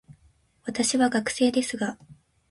[0.65, 1.99] 私は学生ですが、